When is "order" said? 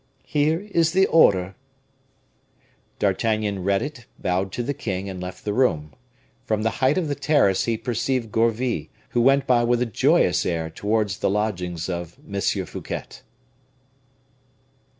1.05-1.53